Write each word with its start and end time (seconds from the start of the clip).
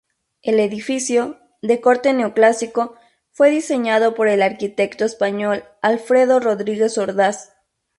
El 0.41 0.59
edificio, 0.59 1.37
de 1.61 1.79
corte 1.79 2.11
neoclásico, 2.11 2.95
fue 3.29 3.51
diseñado 3.51 4.15
por 4.15 4.29
el 4.29 4.41
arquitecto 4.41 5.05
español 5.05 5.63
Alfredo 5.83 6.39
Rodríguez 6.39 6.97
Ordaz. 6.97 7.51